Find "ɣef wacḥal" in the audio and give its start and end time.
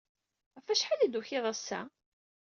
0.55-0.99